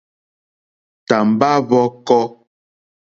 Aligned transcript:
Tàmbá 1.07 1.49
hwɔ̄kɔ̄. 1.67 2.23